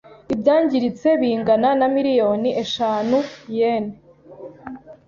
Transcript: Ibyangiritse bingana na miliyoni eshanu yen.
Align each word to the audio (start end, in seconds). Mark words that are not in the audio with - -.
Ibyangiritse 0.33 1.07
bingana 1.21 1.69
na 1.79 1.87
miliyoni 1.95 2.49
eshanu 2.63 3.17
yen. 3.57 3.85